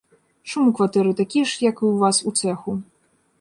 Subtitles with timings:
[0.53, 2.77] Шум у кватэры такі ж, як і ў вас у цэху.